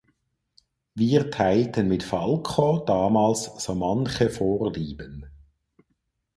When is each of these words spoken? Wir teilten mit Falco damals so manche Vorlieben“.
Wir 0.95 1.29
teilten 1.29 1.87
mit 1.87 2.01
Falco 2.01 2.79
damals 2.79 3.63
so 3.63 3.75
manche 3.75 4.31
Vorlieben“. 4.31 5.27